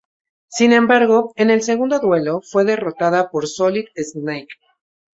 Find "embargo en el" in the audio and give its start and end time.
0.73-1.61